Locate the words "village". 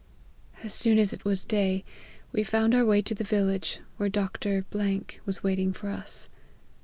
3.23-3.81